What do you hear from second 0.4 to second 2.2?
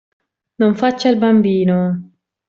Non faccia il bambino!